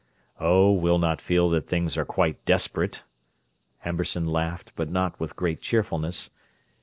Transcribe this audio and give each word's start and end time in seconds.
"Oh, 0.39 0.71
we'll 0.73 0.97
not 0.97 1.21
feel 1.21 1.47
that 1.51 1.67
things 1.67 1.95
are 1.95 2.05
quite 2.05 2.43
desperate," 2.43 3.03
Amberson 3.85 4.25
laughed, 4.25 4.71
but 4.75 4.89
not 4.89 5.19
with 5.19 5.35
great 5.35 5.61
cheerfulness. 5.61 6.31